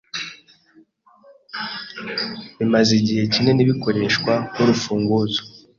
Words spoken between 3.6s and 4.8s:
bikoreshwa nk